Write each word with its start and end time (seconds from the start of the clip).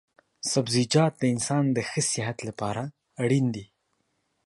سبزيجات 0.51 1.13
د 1.17 1.23
انسان 1.33 1.63
د 1.75 1.77
ښه 1.89 2.01
صحت 2.11 2.37
لپاره 2.47 2.83
اړين 3.23 3.45
دي 3.55 3.65